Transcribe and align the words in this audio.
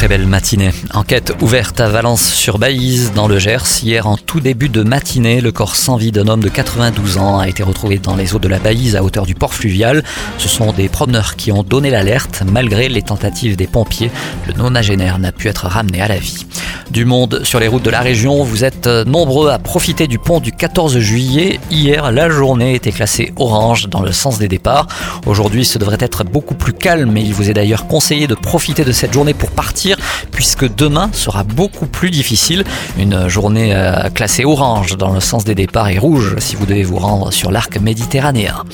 très 0.00 0.08
belle 0.08 0.26
matinée. 0.26 0.70
Enquête 0.94 1.34
ouverte 1.42 1.78
à 1.78 1.86
Valence-sur-Baïse, 1.90 3.12
dans 3.14 3.28
le 3.28 3.38
Gers. 3.38 3.82
Hier, 3.82 4.06
en 4.06 4.16
tout 4.16 4.40
début 4.40 4.70
de 4.70 4.82
matinée, 4.82 5.42
le 5.42 5.52
corps 5.52 5.76
sans 5.76 5.98
vie 5.98 6.10
d'un 6.10 6.26
homme 6.26 6.42
de 6.42 6.48
92 6.48 7.18
ans 7.18 7.38
a 7.38 7.50
été 7.50 7.62
retrouvé 7.62 7.98
dans 7.98 8.16
les 8.16 8.34
eaux 8.34 8.38
de 8.38 8.48
la 8.48 8.58
Baïse 8.58 8.96
à 8.96 9.04
hauteur 9.04 9.26
du 9.26 9.34
port 9.34 9.52
fluvial. 9.52 10.02
Ce 10.38 10.48
sont 10.48 10.72
des 10.72 10.88
promeneurs 10.88 11.36
qui 11.36 11.52
ont 11.52 11.62
donné 11.62 11.90
l'alerte. 11.90 12.42
Malgré 12.50 12.88
les 12.88 13.02
tentatives 13.02 13.56
des 13.56 13.66
pompiers, 13.66 14.10
le 14.46 14.54
nonagénaire 14.54 15.18
n'a 15.18 15.32
pu 15.32 15.48
être 15.48 15.66
ramené 15.66 16.00
à 16.00 16.08
la 16.08 16.16
vie. 16.16 16.46
Du 16.90 17.04
monde 17.04 17.42
sur 17.44 17.60
les 17.60 17.68
routes 17.68 17.84
de 17.84 17.90
la 17.90 18.00
région, 18.00 18.42
vous 18.42 18.64
êtes 18.64 18.88
nombreux 18.88 19.50
à 19.50 19.60
profiter 19.60 20.08
du 20.08 20.18
pont 20.18 20.40
du 20.40 20.50
14 20.50 20.98
juillet. 20.98 21.60
Hier, 21.70 22.10
la 22.10 22.28
journée 22.28 22.74
était 22.74 22.90
classée 22.90 23.32
orange 23.36 23.88
dans 23.88 24.02
le 24.02 24.10
sens 24.10 24.40
des 24.40 24.48
départs. 24.48 24.88
Aujourd'hui, 25.24 25.64
ce 25.64 25.78
devrait 25.78 25.98
être 26.00 26.24
beaucoup 26.24 26.54
plus 26.54 26.72
calme 26.72 27.16
et 27.16 27.20
il 27.20 27.32
vous 27.32 27.48
est 27.48 27.54
d'ailleurs 27.54 27.86
conseillé 27.86 28.26
de 28.26 28.34
profiter 28.34 28.84
de 28.84 28.90
cette 28.90 29.12
journée 29.12 29.34
pour 29.34 29.52
partir 29.52 29.96
puisque 30.32 30.66
demain 30.74 31.10
sera 31.12 31.44
beaucoup 31.44 31.86
plus 31.86 32.10
difficile. 32.10 32.64
Une 32.98 33.28
journée 33.28 33.72
euh, 33.72 34.10
classée 34.10 34.44
orange 34.44 34.96
dans 34.96 35.12
le 35.12 35.20
sens 35.20 35.44
des 35.44 35.54
départs 35.54 35.90
et 35.90 35.98
rouge 35.98 36.34
si 36.38 36.56
vous 36.56 36.66
devez 36.66 36.82
vous 36.82 36.98
rendre 36.98 37.32
sur 37.32 37.52
l'arc 37.52 37.80
méditerranéen. 37.80 38.64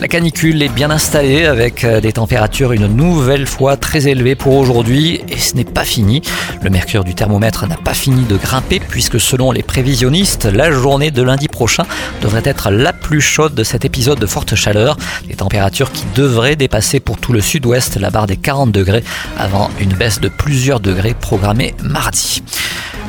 La 0.00 0.08
canicule 0.08 0.62
est 0.62 0.70
bien 0.70 0.90
installée 0.90 1.44
avec 1.44 1.84
euh, 1.84 2.00
des 2.00 2.14
températures 2.14 2.72
une 2.72 2.86
nouvelle 2.86 3.46
fois 3.46 3.76
très 3.76 4.08
élevées 4.08 4.34
pour 4.34 4.54
aujourd'hui 4.54 5.20
et 5.28 5.36
ce 5.36 5.54
n'est 5.56 5.64
pas 5.64 5.84
fini. 5.84 6.22
Le 6.62 6.70
mercure 6.70 7.04
du 7.04 7.14
thermomètre 7.14 7.66
n'a 7.66 7.76
pas 7.76 7.92
fini 7.92 8.24
de 8.24 8.38
grimper 8.38 8.80
puisque 8.80 9.20
selon 9.20 9.52
les 9.52 9.62
prévisionnistes, 9.62 10.46
la 10.46 10.70
journée 10.70 11.10
de 11.10 11.20
lundi 11.20 11.48
prochain 11.48 11.84
devrait 12.22 12.40
être 12.46 12.70
la 12.70 12.94
plus 12.94 13.20
chaude 13.20 13.54
de 13.54 13.62
cet 13.62 13.84
épisode 13.84 14.18
de 14.18 14.24
forte 14.24 14.54
chaleur. 14.54 14.96
Des 15.28 15.34
températures 15.34 15.92
qui 15.92 16.06
devraient 16.14 16.56
dépasser 16.56 16.98
pour 16.98 17.18
tout 17.18 17.34
le 17.34 17.42
sud-ouest 17.42 17.96
la 17.96 18.08
barre 18.08 18.26
des 18.26 18.38
40 18.38 18.72
degrés 18.72 19.04
avant 19.38 19.68
une 19.80 19.92
baisse 19.92 20.18
de 20.18 20.30
plusieurs 20.30 20.80
degrés 20.80 21.12
programmés 21.12 21.74
mardi. 21.82 22.42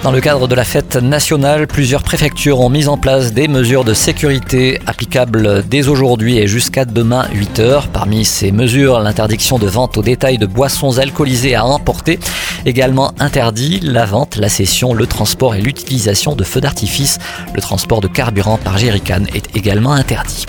Dans 0.04 0.12
le 0.12 0.20
cadre 0.20 0.48
de 0.48 0.56
la 0.56 0.64
fête 0.64 0.96
nationale, 0.96 1.68
plusieurs 1.68 2.02
préfectures 2.02 2.60
ont 2.60 2.70
mis 2.70 2.88
en 2.88 2.98
place 2.98 3.34
des 3.34 3.48
mesures 3.48 3.84
de 3.84 3.94
sécurité 3.94 4.80
applicables 4.88 5.64
dès 5.68 5.90
aujourd'hui 5.90 6.40
et 6.40 6.48
jusqu'à 6.48 6.86
demain 6.86 7.28
8 7.32 7.60
heures. 7.60 7.88
Parmi 7.88 8.26
ces 8.26 8.52
mesures, 8.52 9.00
l'interdiction 9.00 9.60
de 9.60 9.68
vente 9.68 10.00
au 10.00 10.02
détail 10.02 10.40
de 10.40 10.48
boissons 10.48 10.98
alcoolisées 10.98 11.54
à 11.54 11.66
emporter. 11.66 12.18
Également 12.66 13.14
interdit 13.20 13.80
la 13.84 14.06
vente, 14.06 14.38
la 14.38 14.50
cession, 14.50 14.96
le 14.96 15.06
transport 15.06 15.54
et 15.54 15.62
l'utilisation 15.62 16.36
de 16.36 16.44
feux 16.44 16.62
d'artifice. 16.62 17.20
Le 17.54 17.62
transport 17.62 18.02
de 18.02 18.08
carburant 18.08 18.58
par 18.58 18.80
jerrycan 18.80 19.26
est 19.36 19.56
également 19.56 19.94
interdit. 19.94 20.48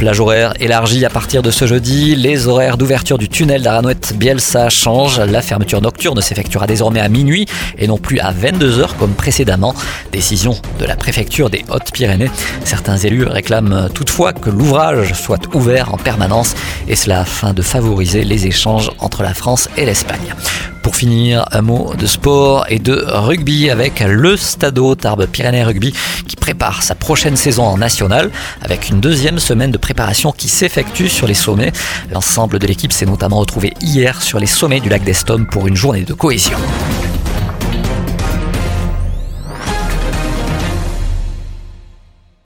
Plage 0.00 0.20
horaire 0.20 0.54
élargie 0.60 1.04
à 1.04 1.10
partir 1.10 1.42
de 1.42 1.50
ce 1.50 1.66
jeudi. 1.66 2.16
Les 2.16 2.48
horaires 2.48 2.78
d'ouverture 2.78 3.18
du 3.18 3.28
tunnel 3.28 3.60
d'Aranouette-Bielsa 3.60 4.70
changent. 4.70 5.20
La 5.20 5.42
fermeture 5.42 5.82
nocturne 5.82 6.22
s'effectuera 6.22 6.66
désormais 6.66 7.00
à 7.00 7.10
minuit 7.10 7.44
et 7.76 7.86
non 7.86 7.98
plus 7.98 8.18
à 8.18 8.32
22h 8.32 8.96
comme 8.98 9.12
précédemment. 9.12 9.74
Décision 10.10 10.56
de 10.78 10.86
la 10.86 10.96
préfecture 10.96 11.50
des 11.50 11.66
Hautes-Pyrénées. 11.68 12.30
Certains 12.64 12.96
élus 12.96 13.24
réclament 13.24 13.90
toutefois 13.92 14.32
que 14.32 14.48
l'ouvrage 14.48 15.12
soit 15.12 15.54
ouvert 15.54 15.92
en 15.92 15.98
permanence 15.98 16.54
et 16.88 16.96
cela 16.96 17.20
afin 17.20 17.52
de 17.52 17.60
favoriser 17.60 18.24
les 18.24 18.46
échanges 18.46 18.90
entre 19.00 19.22
la 19.22 19.34
France 19.34 19.68
et 19.76 19.84
l'Espagne. 19.84 20.34
Pour 20.82 20.96
finir, 20.96 21.46
un 21.52 21.62
mot 21.62 21.94
de 21.98 22.06
sport 22.06 22.64
et 22.68 22.78
de 22.78 23.04
rugby 23.06 23.70
avec 23.70 24.00
le 24.00 24.36
Stadeau 24.36 24.94
Tarbes 24.94 25.26
Pyrénées 25.26 25.62
Rugby 25.62 25.94
qui 26.26 26.36
prépare 26.36 26.82
sa 26.82 26.94
prochaine 26.94 27.36
saison 27.36 27.64
en 27.64 27.76
national 27.76 28.30
avec 28.62 28.88
une 28.88 29.00
deuxième 29.00 29.38
semaine 29.38 29.70
de 29.70 29.78
préparation 29.78 30.32
qui 30.32 30.48
s'effectue 30.48 31.08
sur 31.08 31.26
les 31.26 31.34
sommets. 31.34 31.72
L'ensemble 32.12 32.58
de 32.58 32.66
l'équipe 32.66 32.92
s'est 32.92 33.06
notamment 33.06 33.38
retrouvé 33.38 33.74
hier 33.80 34.22
sur 34.22 34.38
les 34.38 34.46
sommets 34.46 34.80
du 34.80 34.88
lac 34.88 35.04
d'Estom 35.04 35.46
pour 35.46 35.68
une 35.68 35.76
journée 35.76 36.02
de 36.02 36.14
cohésion. 36.14 36.58